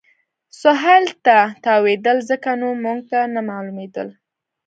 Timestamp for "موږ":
2.83-2.99